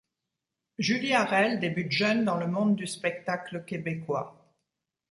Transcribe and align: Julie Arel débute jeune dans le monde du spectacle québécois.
Julie 0.79 1.13
Arel 1.13 1.59
débute 1.59 1.91
jeune 1.91 2.25
dans 2.25 2.37
le 2.37 2.47
monde 2.47 2.75
du 2.75 2.87
spectacle 2.87 3.63
québécois. 3.65 4.51